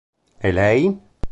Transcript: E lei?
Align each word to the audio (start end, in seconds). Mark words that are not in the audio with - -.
E 0.47 0.49
lei? 0.57 0.79